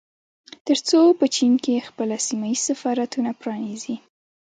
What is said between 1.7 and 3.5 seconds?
خپل سيمه ييز سفارتونه